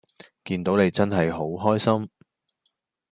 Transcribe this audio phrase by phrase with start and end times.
[0.45, 2.09] 見到你真係好開心